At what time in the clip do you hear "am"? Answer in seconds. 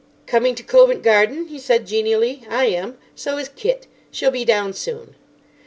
2.65-2.97